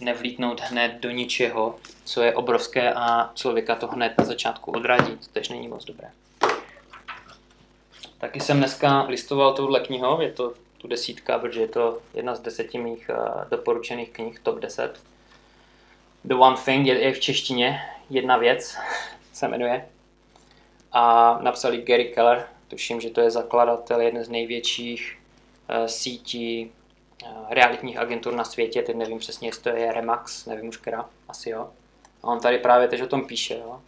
nevlítnout 0.00 0.60
hned 0.60 0.92
do 1.00 1.10
ničeho, 1.10 1.78
co 2.04 2.22
je 2.22 2.34
obrovské 2.34 2.92
a 2.94 3.30
člověka 3.34 3.74
to 3.74 3.86
hned 3.86 4.12
na 4.18 4.24
začátku 4.24 4.70
odradí, 4.70 5.18
to 5.32 5.40
není 5.50 5.68
moc 5.68 5.84
dobré. 5.84 6.10
Taky 8.18 8.40
jsem 8.40 8.56
dneska 8.56 9.02
listoval 9.02 9.52
touhle 9.52 9.80
knihou, 9.80 10.20
je 10.20 10.32
to 10.32 10.54
tu 10.78 10.88
desítka, 10.88 11.38
protože 11.38 11.60
je 11.60 11.68
to 11.68 11.98
jedna 12.14 12.34
z 12.34 12.40
deseti 12.40 12.78
mých 12.78 13.10
uh, 13.10 13.44
doporučených 13.50 14.10
knih, 14.10 14.38
top 14.38 14.58
10. 14.58 15.00
The 16.24 16.34
One 16.34 16.56
Thing 16.64 16.86
je, 16.86 16.98
je 17.00 17.12
v 17.12 17.20
češtině, 17.20 17.82
jedna 18.10 18.36
věc 18.36 18.76
se 19.32 19.48
jmenuje. 19.48 19.88
A 20.92 21.38
napsali 21.42 21.82
Gary 21.82 22.04
Keller, 22.04 22.46
tuším, 22.68 23.00
že 23.00 23.10
to 23.10 23.20
je 23.20 23.30
zakladatel 23.30 24.00
jedné 24.00 24.24
z 24.24 24.28
největších 24.28 25.18
uh, 25.70 25.86
sítí 25.86 26.72
uh, 27.24 27.30
realitních 27.50 27.96
agentur 27.96 28.34
na 28.34 28.44
světě, 28.44 28.82
teď 28.82 28.96
nevím 28.96 29.18
přesně, 29.18 29.48
jestli 29.48 29.62
to 29.62 29.68
je 29.68 29.92
Remax, 29.92 30.46
nevím 30.46 30.68
už 30.68 30.76
která, 30.76 31.08
asi 31.28 31.50
jo. 31.50 31.70
A 32.22 32.26
on 32.26 32.40
tady 32.40 32.58
právě 32.58 32.88
teď 32.88 33.02
o 33.02 33.06
tom 33.06 33.26
píše, 33.26 33.54
jo. 33.54 33.82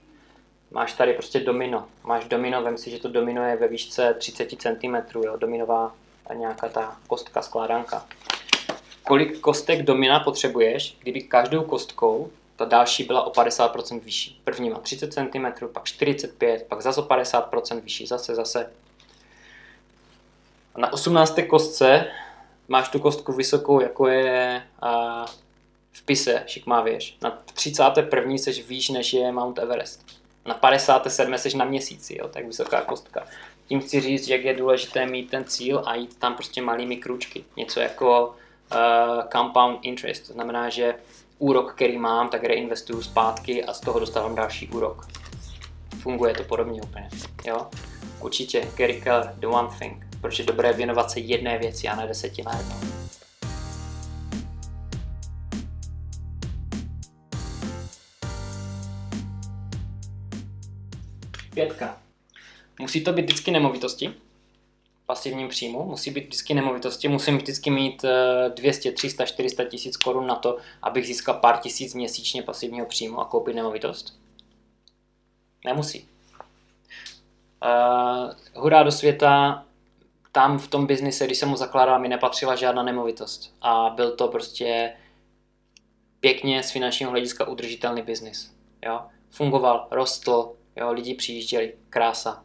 Máš 0.71 0.93
tady 0.93 1.12
prostě 1.12 1.41
domino. 1.41 1.87
Máš 2.05 2.25
domino, 2.25 2.62
vem 2.62 2.79
si, 2.79 2.91
že 2.91 2.99
to 2.99 3.09
domino 3.09 3.45
je 3.45 3.57
ve 3.57 3.69
výšce 3.69 4.15
30 4.15 4.49
cm, 4.50 5.19
jo, 5.25 5.37
dominová 5.37 5.95
nějaká 6.35 6.69
ta 6.69 6.97
kostka, 7.07 7.43
skládanka. 7.43 8.07
Kolik 9.03 9.41
kostek 9.41 9.83
domina 9.83 10.21
potřebuješ, 10.21 10.97
kdyby 11.00 11.23
každou 11.23 11.65
kostkou 11.65 12.31
ta 12.57 12.65
další 12.65 13.05
byla 13.05 13.23
o 13.23 13.31
50% 13.31 14.00
vyšší. 14.00 14.41
První 14.45 14.71
má 14.71 14.79
30 14.79 15.12
cm, 15.12 15.67
pak 15.73 15.85
45, 15.85 16.67
pak 16.69 16.83
zase 16.83 17.00
o 17.00 17.05
50% 17.05 17.81
vyšší, 17.81 18.07
zase, 18.07 18.35
zase. 18.35 18.73
A 20.75 20.81
na 20.81 20.93
18. 20.93 21.39
kostce 21.49 22.07
máš 22.69 22.89
tu 22.89 22.99
kostku 22.99 23.33
vysokou, 23.33 23.81
jako 23.81 24.09
je 24.09 24.62
a, 24.83 25.25
v 25.93 26.03
pise 26.03 26.43
šikmá 26.47 26.81
věž. 26.81 27.17
Na 27.23 27.43
31. 27.55 28.39
seš 28.39 28.69
výš, 28.69 28.89
než 28.89 29.12
je 29.12 29.33
Mount 29.33 29.59
Everest. 29.59 30.20
Na 30.50 30.54
57. 30.54 31.38
seš 31.38 31.54
na 31.54 31.64
měsíci, 31.64 32.19
jo, 32.19 32.28
tak 32.28 32.47
vysoká 32.47 32.80
kostka. 32.80 33.26
Tím 33.66 33.80
chci 33.80 34.00
říct, 34.00 34.28
jak 34.28 34.45
je 34.45 34.54
důležité 34.54 35.07
mít 35.07 35.30
ten 35.30 35.45
cíl 35.45 35.83
a 35.87 35.95
jít 35.95 36.19
tam 36.19 36.35
prostě 36.35 36.62
malými 36.62 36.97
kručky. 36.97 37.45
Něco 37.57 37.80
jako 37.80 38.28
uh, 38.28 39.23
compound 39.33 39.78
interest, 39.83 40.26
to 40.26 40.33
znamená, 40.33 40.69
že 40.69 40.95
úrok, 41.38 41.75
který 41.75 41.99
mám, 41.99 42.28
tak 42.28 42.45
reinvestuju 42.45 43.02
zpátky 43.02 43.64
a 43.64 43.73
z 43.73 43.80
toho 43.80 44.00
dostávám 44.00 44.35
další 44.35 44.69
úrok. 44.69 45.07
Funguje 46.02 46.35
to 46.35 46.45
podobně 46.45 46.83
úplně, 46.83 47.09
jo? 47.45 47.66
Určitě, 48.21 48.69
Gary 48.76 49.00
Keller, 49.00 49.33
the 49.37 49.47
one 49.47 49.69
thing. 49.78 50.07
Proč 50.21 50.38
je 50.38 50.45
dobré 50.45 50.73
věnovat 50.73 51.11
se 51.11 51.21
jedné 51.21 51.59
věci 51.59 51.88
a 51.88 51.97
ne 51.97 52.07
deseti 52.07 52.42
najednou. 52.42 53.00
Pětka. 61.54 62.02
Musí 62.80 63.04
to 63.04 63.12
být 63.12 63.23
vždycky 63.23 63.50
nemovitosti, 63.50 64.14
pasivním 65.07 65.49
příjmu, 65.49 65.85
musí 65.85 66.11
být 66.11 66.25
vždycky 66.25 66.54
nemovitosti, 66.54 67.09
musím 67.09 67.37
vždycky 67.38 67.71
mít 67.71 68.04
200, 68.54 68.92
300, 68.92 69.26
400 69.26 69.64
tisíc 69.64 69.97
korun 69.97 70.26
na 70.26 70.35
to, 70.35 70.59
abych 70.83 71.07
získal 71.07 71.35
pár 71.35 71.59
tisíc 71.59 71.95
měsíčně 71.95 72.42
pasivního 72.42 72.87
příjmu 72.87 73.21
a 73.21 73.25
koupit 73.25 73.57
nemovitost? 73.57 74.21
Nemusí. 75.64 76.09
Uh, 77.64 78.62
hurá 78.62 78.83
do 78.83 78.92
světa, 78.92 79.64
tam 80.33 80.59
v 80.59 80.69
tom 80.69 80.87
biznise, 80.87 81.26
když 81.26 81.38
jsem 81.38 81.49
mu 81.49 81.57
zakládal, 81.57 82.00
mi 82.00 82.09
nepatřila 82.09 82.57
žádná 82.57 82.83
nemovitost. 82.83 83.54
A 83.62 83.90
byl 83.90 84.16
to 84.16 84.28
prostě 84.28 84.92
pěkně 86.21 86.62
z 86.62 86.71
finančního 86.71 87.11
hlediska 87.11 87.49
udržitelný 87.49 88.02
biznis. 88.02 88.54
Jo? 88.87 89.00
Fungoval, 89.30 89.88
rostl, 89.90 90.52
jo? 90.77 90.93
lidi 90.93 91.15
přijížděli, 91.15 91.75
krása. 91.91 92.45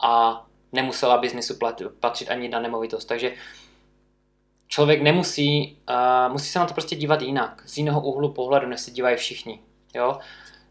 A 0.00 0.46
nemusela 0.72 1.18
biznisu 1.18 1.58
patřit 2.00 2.30
ani 2.30 2.48
na 2.48 2.60
nemovitost. 2.60 3.04
Takže 3.04 3.32
člověk 4.68 5.02
nemusí, 5.02 5.78
uh, 5.88 6.32
musí 6.32 6.48
se 6.48 6.58
na 6.58 6.66
to 6.66 6.74
prostě 6.74 6.96
dívat 6.96 7.22
jinak, 7.22 7.62
z 7.66 7.78
jiného 7.78 8.00
úhlu 8.00 8.32
pohledu, 8.32 8.66
než 8.66 8.80
se 8.80 8.90
dívají 8.90 9.16
všichni. 9.16 9.60
Jo? 9.94 10.18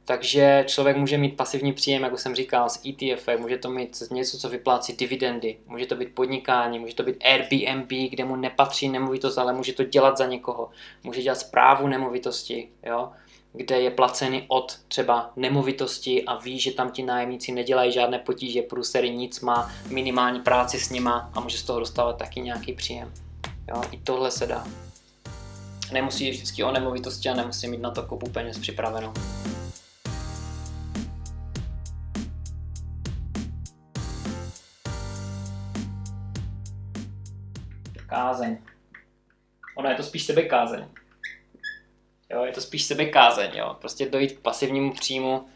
Takže 0.05 0.63
člověk 0.67 0.97
může 0.97 1.17
mít 1.17 1.37
pasivní 1.37 1.73
příjem, 1.73 2.03
jak 2.03 2.13
už 2.13 2.21
jsem 2.21 2.35
říkal, 2.35 2.69
z 2.69 2.81
ETF, 2.85 3.29
může 3.37 3.57
to 3.57 3.69
mít 3.69 4.03
něco, 4.11 4.37
co 4.37 4.49
vyplácí 4.49 4.93
dividendy, 4.93 5.57
může 5.65 5.85
to 5.85 5.95
být 5.95 6.15
podnikání, 6.15 6.79
může 6.79 6.95
to 6.95 7.03
být 7.03 7.23
Airbnb, 7.23 7.91
kde 8.09 8.25
mu 8.25 8.35
nepatří 8.35 8.89
nemovitost, 8.89 9.37
ale 9.37 9.53
může 9.53 9.73
to 9.73 9.83
dělat 9.83 10.17
za 10.17 10.25
někoho. 10.25 10.69
Může 11.03 11.21
dělat 11.21 11.39
zprávu 11.39 11.87
nemovitosti, 11.87 12.69
jo? 12.83 13.11
Kde 13.53 13.81
je 13.81 13.91
placený 13.91 14.45
od 14.47 14.79
třeba 14.87 15.31
nemovitosti 15.35 16.25
a 16.25 16.37
ví, 16.37 16.59
že 16.59 16.71
tam 16.71 16.91
ti 16.91 17.03
nájemníci 17.03 17.51
nedělají 17.51 17.91
žádné 17.91 18.19
potíže, 18.19 18.61
průsery, 18.61 19.09
nic, 19.09 19.39
má 19.39 19.71
minimální 19.89 20.39
práci 20.39 20.79
s 20.79 20.89
nima 20.89 21.31
a 21.33 21.39
může 21.39 21.57
z 21.57 21.63
toho 21.63 21.79
dostávat 21.79 22.17
taky 22.17 22.41
nějaký 22.41 22.73
příjem. 22.73 23.13
Jo, 23.69 23.81
i 23.91 23.97
tohle 23.97 24.31
se 24.31 24.47
dá. 24.47 24.67
Nemusí 25.91 26.29
vždycky 26.29 26.63
o 26.63 26.71
nemovitosti 26.71 27.29
a 27.29 27.33
nemusí 27.33 27.67
mít 27.67 27.81
na 27.81 27.91
to 27.91 28.03
kopu 28.03 28.29
peněz 28.29 28.59
připravenou. 28.59 29.13
Kázeň. 38.07 38.57
Ono 39.75 39.89
je 39.89 39.95
to 39.95 40.03
spíš 40.03 40.25
sebekázeň. 40.25 40.85
Jo, 42.33 42.45
je 42.45 42.51
to 42.51 42.61
spíš 42.61 42.83
sebekázeň, 42.83 43.51
jo. 43.55 43.77
Prostě 43.81 44.09
dojít 44.09 44.31
k 44.31 44.39
pasivnímu 44.39 44.93
příjmu 44.93 45.37
uh, 45.37 45.47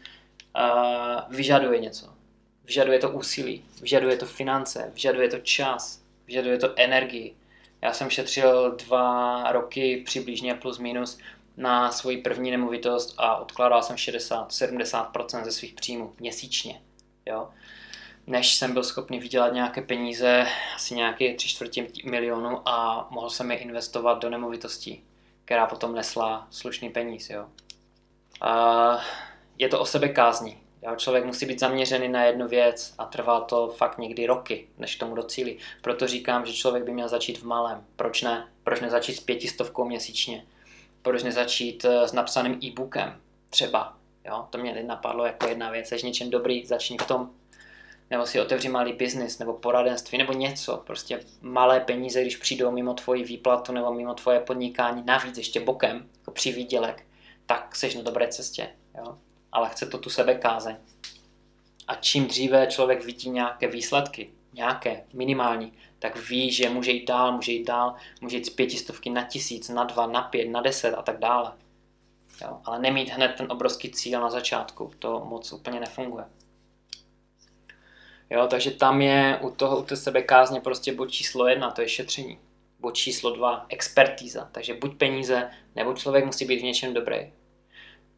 vyžaduje 1.36 1.78
něco. 1.78 2.06
Vyžaduje 2.64 2.98
to 2.98 3.10
úsilí, 3.10 3.64
vyžaduje 3.80 4.16
to 4.16 4.26
finance, 4.26 4.90
vyžaduje 4.94 5.28
to 5.28 5.38
čas, 5.38 6.02
vyžaduje 6.26 6.58
to 6.58 6.72
energii. 6.76 7.36
Já 7.82 7.92
jsem 7.92 8.10
šetřil 8.10 8.76
dva 8.76 9.52
roky 9.52 10.02
přibližně 10.06 10.54
plus 10.54 10.78
minus 10.78 11.18
na 11.56 11.92
svoji 11.92 12.18
první 12.18 12.50
nemovitost 12.50 13.14
a 13.18 13.36
odkládal 13.36 13.82
jsem 13.82 13.96
60-70% 13.96 15.44
ze 15.44 15.52
svých 15.52 15.74
příjmů 15.74 16.14
měsíčně. 16.20 16.82
Jo? 17.26 17.48
Než 18.26 18.54
jsem 18.54 18.72
byl 18.72 18.84
schopný 18.84 19.18
vydělat 19.18 19.52
nějaké 19.52 19.82
peníze, 19.82 20.46
asi 20.74 20.94
nějaké 20.94 21.34
tři 21.34 21.48
čtvrtě 21.48 21.86
milionu 22.04 22.68
a 22.68 23.08
mohl 23.10 23.30
jsem 23.30 23.50
je 23.50 23.58
investovat 23.58 24.22
do 24.22 24.30
nemovitostí 24.30 25.07
která 25.48 25.66
potom 25.66 25.94
nesla 25.94 26.46
slušný 26.50 26.90
peníz. 26.90 27.30
Jo. 27.30 27.46
A 28.40 29.00
je 29.58 29.68
to 29.68 29.80
o 29.80 29.86
sebe 29.86 30.08
kázní. 30.08 30.58
Jo. 30.82 30.96
Člověk 30.96 31.24
musí 31.24 31.46
být 31.46 31.60
zaměřený 31.60 32.08
na 32.08 32.24
jednu 32.24 32.48
věc 32.48 32.94
a 32.98 33.04
trvá 33.04 33.40
to 33.40 33.68
fakt 33.68 33.98
někdy 33.98 34.26
roky, 34.26 34.68
než 34.78 34.96
tomu 34.96 35.14
docílí. 35.14 35.58
Proto 35.82 36.06
říkám, 36.06 36.46
že 36.46 36.52
člověk 36.52 36.84
by 36.84 36.92
měl 36.92 37.08
začít 37.08 37.38
v 37.38 37.42
malém. 37.42 37.84
Proč 37.96 38.22
ne? 38.22 38.48
Proč 38.64 38.80
nezačít 38.80 39.16
s 39.16 39.20
pětistovkou 39.20 39.84
měsíčně? 39.84 40.46
Proč 41.02 41.22
nezačít 41.22 41.84
eh, 41.84 42.08
s 42.08 42.12
napsaným 42.12 42.58
e-bookem? 42.64 43.20
Třeba. 43.50 43.96
Jo? 44.24 44.46
To 44.50 44.58
mě 44.58 44.82
napadlo 44.82 45.26
jako 45.26 45.48
jedna 45.48 45.70
věc. 45.70 45.88
Jsi 45.88 46.06
něčem 46.06 46.30
dobrý, 46.30 46.66
začni 46.66 46.98
v 46.98 47.06
tom 47.06 47.30
nebo 48.10 48.26
si 48.26 48.40
otevři 48.40 48.68
malý 48.68 48.92
biznis, 48.92 49.38
nebo 49.38 49.52
poradenství, 49.52 50.18
nebo 50.18 50.32
něco. 50.32 50.82
Prostě 50.86 51.20
malé 51.40 51.80
peníze, 51.80 52.20
když 52.22 52.36
přijdou 52.36 52.70
mimo 52.70 52.94
tvoji 52.94 53.24
výplatu 53.24 53.72
nebo 53.72 53.94
mimo 53.94 54.14
tvoje 54.14 54.40
podnikání, 54.40 55.02
navíc 55.06 55.38
ještě 55.38 55.60
bokem, 55.60 56.08
jako 56.18 56.30
při 56.30 56.52
výdělek, 56.52 57.06
tak 57.46 57.76
seš 57.76 57.94
na 57.94 58.02
dobré 58.02 58.28
cestě. 58.28 58.68
Jo? 58.98 59.18
Ale 59.52 59.68
chce 59.68 59.86
to 59.86 59.98
tu 59.98 60.10
sebe 60.10 60.34
kázeň. 60.34 60.76
A 61.88 61.94
čím 61.94 62.26
dříve 62.26 62.66
člověk 62.66 63.04
vidí 63.04 63.30
nějaké 63.30 63.68
výsledky, 63.68 64.30
nějaké, 64.52 65.04
minimální, 65.12 65.72
tak 65.98 66.16
ví, 66.16 66.52
že 66.52 66.70
může 66.70 66.90
jít 66.90 67.06
dál, 67.06 67.32
může 67.32 67.52
jít 67.52 67.64
dál, 67.64 67.94
může 68.20 68.36
jít 68.36 68.46
z 68.46 68.50
pětistovky 68.50 69.10
na 69.10 69.24
tisíc, 69.24 69.68
na 69.68 69.84
dva, 69.84 70.06
na 70.06 70.22
pět, 70.22 70.48
na 70.48 70.60
deset 70.60 70.94
a 70.94 71.02
tak 71.02 71.18
dále. 71.18 71.52
Jo? 72.42 72.60
Ale 72.64 72.78
nemít 72.78 73.08
hned 73.08 73.34
ten 73.36 73.46
obrovský 73.52 73.90
cíl 73.90 74.20
na 74.20 74.30
začátku, 74.30 74.90
to 74.98 75.24
moc 75.24 75.52
úplně 75.52 75.80
nefunguje. 75.80 76.24
Jo, 78.30 78.46
takže 78.46 78.70
tam 78.70 79.02
je 79.02 79.38
u 79.42 79.50
toho, 79.50 79.78
u 79.78 79.82
té 79.82 79.96
sebekázně 79.96 80.60
prostě 80.60 80.92
bod 80.92 81.10
číslo 81.10 81.48
jedna, 81.48 81.70
to 81.70 81.80
je 81.80 81.88
šetření. 81.88 82.38
Bod 82.80 82.94
číslo 82.94 83.30
dva, 83.30 83.66
expertíza. 83.68 84.48
Takže 84.52 84.74
buď 84.74 84.96
peníze, 84.96 85.50
nebo 85.74 85.94
člověk 85.94 86.24
musí 86.24 86.44
být 86.44 86.60
v 86.60 86.64
něčem 86.64 86.94
dobrý. 86.94 87.32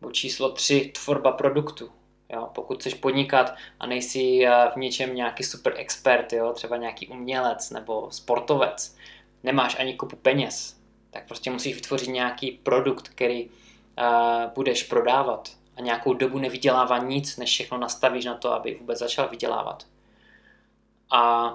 Bod 0.00 0.12
číslo 0.12 0.52
tři, 0.52 0.93
tvorba 0.95 1.33
produktu. 1.33 1.90
Jo? 2.33 2.49
Pokud 2.55 2.81
chceš 2.81 2.95
podnikat 2.95 3.55
a 3.81 3.87
nejsi 3.87 4.47
eh, 4.47 4.71
v 4.73 4.76
něčem 4.76 5.14
nějaký 5.14 5.45
super 5.45 5.75
expert, 5.76 6.33
jo? 6.33 6.52
třeba 6.52 6.76
nějaký 6.76 7.09
umělec 7.09 7.71
nebo 7.71 8.11
sportovec, 8.11 8.97
nemáš 9.43 9.76
ani 9.79 9.95
kupu 9.95 10.17
peněz, 10.17 10.81
tak 11.11 11.26
prostě 11.26 11.50
musíš 11.50 11.75
vytvořit 11.75 12.09
nějaký 12.09 12.50
produkt, 12.50 13.09
který 13.09 13.49
uh, 13.49 13.55
budeš 14.55 14.83
prodávat 14.83 15.49
a 15.76 15.81
nějakou 15.81 16.14
dobu 16.14 16.38
nevydělává 16.38 16.99
nic, 16.99 17.37
než 17.37 17.50
všechno 17.50 17.79
nastavíš 17.79 18.25
na 18.25 18.35
to, 18.35 18.52
aby 18.52 18.75
vůbec 18.81 18.99
začal 18.99 19.29
vydělávat. 19.29 19.87
A 21.11 21.52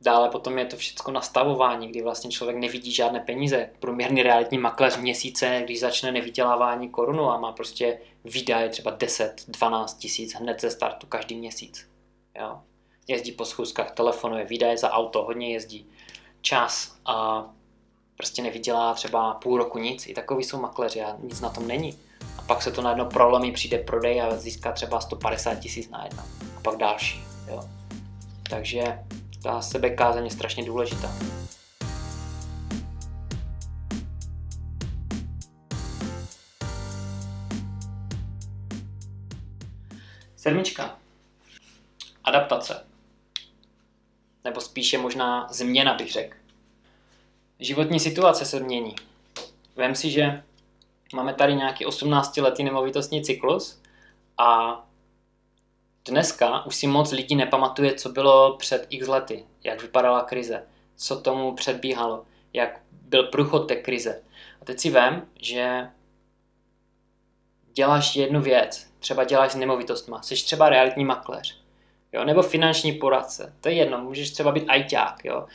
dále 0.00 0.28
potom 0.28 0.58
je 0.58 0.64
to 0.64 0.76
všechno 0.76 1.12
nastavování, 1.12 1.88
kdy 1.88 2.02
vlastně 2.02 2.30
člověk 2.30 2.58
nevidí 2.58 2.92
žádné 2.92 3.20
peníze. 3.20 3.70
Průměrný 3.80 4.22
realitní 4.22 4.58
makléř 4.58 4.96
měsíce, 4.96 5.60
když 5.64 5.80
začne 5.80 6.12
nevydělávání 6.12 6.88
korunu 6.88 7.30
a 7.30 7.38
má 7.38 7.52
prostě 7.52 7.98
výdaje 8.24 8.68
třeba 8.68 8.96
10-12 8.96 9.98
tisíc 9.98 10.34
hned 10.34 10.60
ze 10.60 10.70
startu 10.70 11.06
každý 11.06 11.34
měsíc. 11.34 11.90
Jo? 12.40 12.60
Jezdí 13.08 13.32
po 13.32 13.44
schůzkách, 13.44 13.90
telefonuje, 13.90 14.44
výdaje 14.44 14.78
za 14.78 14.90
auto, 14.90 15.22
hodně 15.24 15.52
jezdí. 15.52 15.86
Čas 16.40 16.96
a 17.06 17.46
prostě 18.16 18.42
nevydělá 18.42 18.94
třeba 18.94 19.34
půl 19.34 19.58
roku 19.58 19.78
nic. 19.78 20.06
I 20.06 20.14
takový 20.14 20.44
jsou 20.44 20.60
makléři 20.60 21.02
a 21.02 21.16
nic 21.22 21.40
na 21.40 21.50
tom 21.50 21.68
není. 21.68 21.98
A 22.38 22.42
pak 22.42 22.62
se 22.62 22.72
to 22.72 22.82
najednou 22.82 23.06
prolomí, 23.06 23.52
přijde 23.52 23.78
prodej 23.78 24.22
a 24.22 24.36
získá 24.36 24.72
třeba 24.72 25.00
150 25.00 25.54
tisíc 25.54 25.88
na 25.88 26.04
jedno. 26.04 26.22
A 26.56 26.60
pak 26.60 26.76
další. 26.76 27.20
Jo? 27.48 27.81
Takže 28.52 28.98
ta 29.42 29.62
sebekázeň 29.62 30.24
je 30.24 30.30
strašně 30.30 30.64
důležitá. 30.64 31.12
Sedmička. 40.36 40.98
Adaptace. 42.24 42.86
Nebo 44.44 44.60
spíše 44.60 44.98
možná 44.98 45.48
změna, 45.50 45.94
bych 45.94 46.12
řekl. 46.12 46.36
Životní 47.58 48.00
situace 48.00 48.44
se 48.44 48.60
mění. 48.60 48.94
Vem 49.76 49.94
si, 49.94 50.10
že 50.10 50.42
máme 51.14 51.34
tady 51.34 51.54
nějaký 51.54 51.86
18-letý 51.86 52.64
nemovitostní 52.64 53.24
cyklus 53.24 53.82
a 54.38 54.78
dneska 56.04 56.66
už 56.66 56.76
si 56.76 56.86
moc 56.86 57.12
lidí 57.12 57.36
nepamatuje, 57.36 57.94
co 57.94 58.08
bylo 58.08 58.56
před 58.56 58.86
x 58.90 59.08
lety, 59.08 59.46
jak 59.64 59.82
vypadala 59.82 60.22
krize, 60.22 60.66
co 60.96 61.20
tomu 61.20 61.54
předbíhalo, 61.54 62.24
jak 62.52 62.80
byl 62.90 63.22
průchod 63.22 63.68
té 63.68 63.76
krize. 63.76 64.22
A 64.62 64.64
teď 64.64 64.80
si 64.80 64.90
vem, 64.90 65.26
že 65.40 65.88
děláš 67.72 68.16
jednu 68.16 68.40
věc, 68.40 68.86
třeba 68.98 69.24
děláš 69.24 69.52
s 69.52 69.56
nemovitostma, 69.56 70.22
jsi 70.22 70.34
třeba 70.34 70.68
realitní 70.68 71.04
makléř, 71.04 71.60
jo, 72.12 72.24
nebo 72.24 72.42
finanční 72.42 72.92
poradce, 72.92 73.54
to 73.60 73.68
je 73.68 73.74
jedno, 73.74 73.98
můžeš 73.98 74.30
třeba 74.30 74.52
být 74.52 74.68
ajťák, 74.68 75.24
jo, 75.24 75.46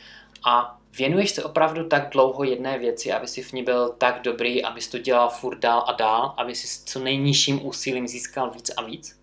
a 0.44 0.78
věnuješ 0.98 1.30
se 1.30 1.44
opravdu 1.44 1.88
tak 1.88 2.10
dlouho 2.10 2.44
jedné 2.44 2.78
věci, 2.78 3.12
aby 3.12 3.26
si 3.28 3.42
v 3.42 3.52
ní 3.52 3.62
byl 3.62 3.88
tak 3.98 4.22
dobrý, 4.22 4.64
abys 4.64 4.88
to 4.88 4.98
dělal 4.98 5.28
furt 5.28 5.58
dál 5.58 5.84
a 5.86 5.92
dál, 5.92 6.34
aby 6.36 6.54
si 6.54 6.66
s 6.66 6.84
co 6.84 6.98
nejnižším 6.98 7.66
úsilím 7.66 8.08
získal 8.08 8.50
víc 8.50 8.70
a 8.76 8.82
víc? 8.82 9.20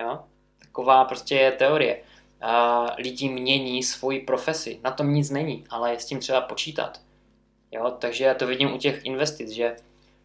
Jo? 0.00 0.18
Taková 0.58 1.04
prostě 1.04 1.34
je 1.34 1.52
teorie. 1.52 2.02
A 2.40 2.86
lidi 2.98 3.28
mění 3.28 3.82
svoji 3.82 4.20
profesi. 4.20 4.80
Na 4.84 4.90
tom 4.90 5.14
nic 5.14 5.30
není, 5.30 5.64
ale 5.70 5.92
je 5.92 6.00
s 6.00 6.06
tím 6.06 6.18
třeba 6.18 6.40
počítat. 6.40 7.00
Jo? 7.72 7.90
Takže 7.98 8.24
já 8.24 8.34
to 8.34 8.46
vidím 8.46 8.74
u 8.74 8.78
těch 8.78 9.04
investic, 9.04 9.50
že 9.50 9.76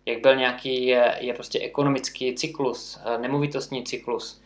jak 0.06 0.22
byl 0.22 0.36
nějaký, 0.36 0.86
je, 0.86 1.18
je 1.20 1.34
prostě 1.34 1.60
ekonomický 1.60 2.36
cyklus, 2.36 3.00
eh, 3.06 3.18
nemovitostní 3.18 3.84
cyklus. 3.84 4.42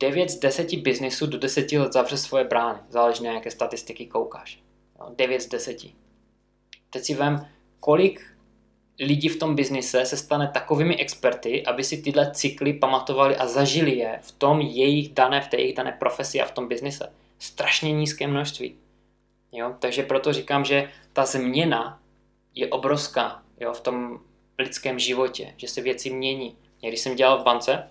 9 0.00 0.30
z 0.30 0.38
10 0.38 0.76
biznisů 0.76 1.26
do 1.26 1.38
10 1.38 1.78
let 1.78 1.92
zavře 1.92 2.18
svoje 2.18 2.44
brány. 2.44 2.78
Záleží 2.88 3.24
na 3.24 3.32
jaké 3.32 3.50
statistiky 3.50 4.06
koukáš. 4.06 4.62
9 5.16 5.42
z 5.42 5.46
10. 5.48 5.94
Teď 6.90 7.04
si 7.04 7.14
vem, 7.14 7.48
kolik 7.80 8.33
lidí 9.00 9.28
v 9.28 9.38
tom 9.38 9.54
biznise 9.54 10.06
se 10.06 10.16
stane 10.16 10.50
takovými 10.54 10.96
experty, 10.96 11.66
aby 11.66 11.84
si 11.84 12.02
tyhle 12.02 12.30
cykly 12.34 12.72
pamatovali 12.72 13.36
a 13.36 13.46
zažili 13.46 13.96
je 13.96 14.18
v 14.22 14.32
tom 14.32 14.60
jejich 14.60 15.12
dané, 15.12 15.40
v 15.40 15.48
té 15.48 15.56
jejich 15.56 15.74
dané 15.74 15.92
profesi 15.92 16.42
a 16.42 16.44
v 16.44 16.52
tom 16.52 16.68
biznise. 16.68 17.12
Strašně 17.38 17.92
nízké 17.92 18.26
množství. 18.26 18.76
Jo? 19.52 19.74
Takže 19.78 20.02
proto 20.02 20.32
říkám, 20.32 20.64
že 20.64 20.90
ta 21.12 21.24
změna 21.24 22.00
je 22.54 22.68
obrovská 22.68 23.42
jo? 23.60 23.72
v 23.72 23.80
tom 23.80 24.20
lidském 24.58 24.98
životě, 24.98 25.54
že 25.56 25.68
se 25.68 25.80
věci 25.80 26.10
mění. 26.10 26.56
Když 26.88 27.00
jsem 27.00 27.16
dělal 27.16 27.38
v 27.38 27.44
bance, 27.44 27.90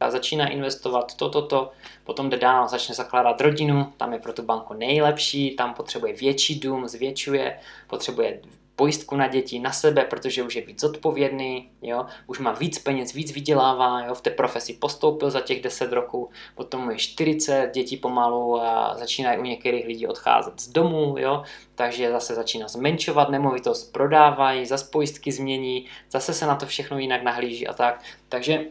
a 0.00 0.10
začíná 0.10 0.48
investovat 0.48 1.14
to, 1.14 1.28
to, 1.28 1.42
to, 1.42 1.70
potom 2.04 2.30
jde 2.30 2.36
dál, 2.36 2.68
začne 2.68 2.94
zakládat 2.94 3.40
rodinu, 3.40 3.92
tam 3.96 4.12
je 4.12 4.18
pro 4.18 4.32
tu 4.32 4.42
banku 4.42 4.74
nejlepší, 4.74 5.50
tam 5.56 5.74
potřebuje 5.74 6.12
větší 6.12 6.60
dům, 6.60 6.88
zvětšuje, 6.88 7.58
potřebuje 7.86 8.40
pojistku 8.80 9.16
na 9.16 9.28
děti, 9.28 9.58
na 9.58 9.72
sebe, 9.72 10.04
protože 10.04 10.42
už 10.42 10.56
je 10.56 10.62
víc 10.62 10.84
odpovědný, 10.84 11.70
jo? 11.82 12.06
už 12.26 12.38
má 12.38 12.52
víc 12.52 12.78
peněz, 12.78 13.12
víc 13.12 13.32
vydělává, 13.32 14.06
jo? 14.06 14.14
v 14.14 14.20
té 14.20 14.30
profesi 14.30 14.72
postoupil 14.72 15.30
za 15.30 15.40
těch 15.40 15.62
10 15.62 15.92
roků, 15.92 16.30
potom 16.54 16.90
je 16.90 16.98
40, 16.98 17.70
děti 17.74 17.96
pomalu 17.96 18.60
a 18.60 18.94
začínají 18.98 19.38
u 19.38 19.42
některých 19.42 19.86
lidí 19.86 20.06
odcházet 20.06 20.60
z 20.60 20.68
domu, 20.68 21.14
jo? 21.18 21.42
takže 21.74 22.10
zase 22.10 22.34
začíná 22.34 22.68
zmenšovat 22.68 23.28
nemovitost, 23.28 23.92
prodávají, 23.92 24.66
zase 24.66 24.88
pojistky 24.92 25.32
změní, 25.32 25.86
zase 26.10 26.34
se 26.34 26.46
na 26.46 26.56
to 26.56 26.66
všechno 26.66 26.98
jinak 26.98 27.22
nahlíží 27.22 27.66
a 27.66 27.72
tak. 27.72 28.02
Takže 28.28 28.64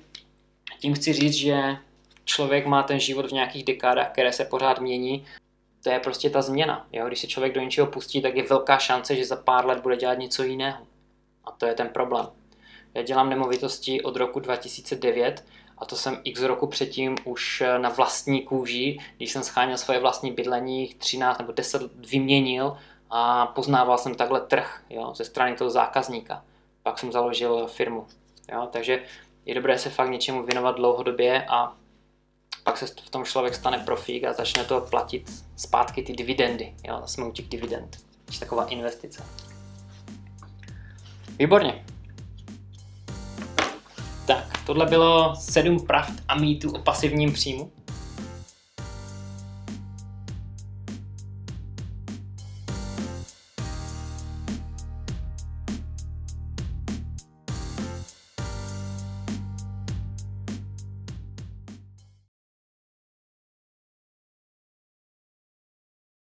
tím 0.79 0.93
chci 0.93 1.13
říct, 1.13 1.33
že 1.33 1.77
člověk 2.25 2.65
má 2.65 2.83
ten 2.83 2.99
život 2.99 3.29
v 3.29 3.33
nějakých 3.33 3.63
dekádách, 3.63 4.11
které 4.11 4.33
se 4.33 4.45
pořád 4.45 4.79
mění. 4.81 5.25
To 5.83 5.89
je 5.89 5.99
prostě 5.99 6.29
ta 6.29 6.41
změna. 6.41 6.87
Jo? 6.91 7.07
Když 7.07 7.19
se 7.19 7.27
člověk 7.27 7.53
do 7.53 7.61
něčeho 7.61 7.87
pustí, 7.87 8.21
tak 8.21 8.35
je 8.35 8.43
velká 8.43 8.77
šance, 8.77 9.15
že 9.15 9.25
za 9.25 9.35
pár 9.35 9.65
let 9.65 9.79
bude 9.79 9.97
dělat 9.97 10.17
něco 10.17 10.43
jiného. 10.43 10.87
A 11.45 11.51
to 11.51 11.65
je 11.65 11.73
ten 11.73 11.89
problém. 11.89 12.27
Já 12.93 13.01
dělám 13.01 13.29
nemovitosti 13.29 14.01
od 14.01 14.15
roku 14.15 14.39
2009 14.39 15.45
a 15.77 15.85
to 15.85 15.95
jsem 15.95 16.21
x 16.23 16.41
roku 16.41 16.67
předtím 16.67 17.15
už 17.23 17.63
na 17.77 17.89
vlastní 17.89 18.41
kůži, 18.41 18.99
když 19.17 19.31
jsem 19.31 19.43
scháněl 19.43 19.77
svoje 19.77 19.99
vlastní 19.99 20.31
bydlení, 20.31 20.95
13 20.97 21.37
nebo 21.39 21.51
10 21.51 21.81
vyměnil 21.95 22.77
a 23.09 23.45
poznával 23.45 23.97
jsem 23.97 24.15
takhle 24.15 24.41
trh 24.41 24.83
jo, 24.89 25.13
ze 25.15 25.25
strany 25.25 25.55
toho 25.55 25.69
zákazníka. 25.69 26.45
Pak 26.83 26.99
jsem 26.99 27.11
založil 27.11 27.67
firmu. 27.67 28.07
Jo, 28.51 28.67
takže 28.71 29.03
je 29.45 29.55
dobré 29.55 29.77
se 29.77 29.89
fakt 29.89 30.09
něčemu 30.09 30.43
věnovat 30.43 30.75
dlouhodobě 30.75 31.45
a 31.49 31.75
pak 32.69 32.77
se 32.77 32.85
v 32.85 33.09
tom 33.09 33.25
člověk 33.25 33.55
stane 33.55 33.77
profík 33.77 34.23
a 34.23 34.33
začne 34.33 34.63
to 34.63 34.81
platit 34.81 35.43
zpátky 35.55 36.03
ty 36.03 36.13
dividendy. 36.13 36.73
Jo, 36.87 37.01
jsme 37.05 37.25
u 37.25 37.31
těch 37.31 37.47
dividend. 37.47 37.97
Je 38.33 38.39
taková 38.39 38.65
investice. 38.65 39.23
Výborně. 41.39 41.85
Tak, 44.27 44.65
tohle 44.65 44.85
bylo 44.85 45.35
sedm 45.35 45.87
pravd 45.87 46.13
a 46.27 46.35
mýtů 46.35 46.71
o 46.71 46.79
pasivním 46.79 47.33
příjmu. 47.33 47.71